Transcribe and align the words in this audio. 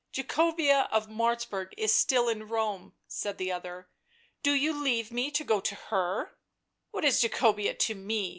"Jacobea 0.17 0.87
of 0.89 1.05
Martzburg 1.09 1.73
is 1.77 1.93
still 1.93 2.27
in 2.27 2.47
Rome," 2.47 2.95
said 3.07 3.37
the 3.37 3.51
other. 3.51 3.87
"Do 4.41 4.51
you 4.53 4.73
leave 4.73 5.11
me 5.11 5.29
to 5.29 5.43
go 5.43 5.59
to 5.59 5.75
herV 5.75 6.31
* 6.61 6.89
"What 6.89 7.05
is 7.05 7.21
Jacobea 7.23 7.75
to 7.75 7.93
me?" 7.93 8.29